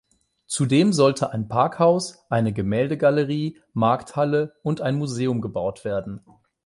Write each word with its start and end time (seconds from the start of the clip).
Zudem 0.47 0.93
sollte 0.93 1.29
ein 1.29 1.47
Parkhaus, 1.47 2.25
eine 2.31 2.53
Gemäldegalerie, 2.53 3.59
Markthalle 3.73 4.55
und 4.63 4.81
ein 4.81 4.95
Museum 4.97 5.41
gebaut 5.41 5.85
werden. 5.85 6.21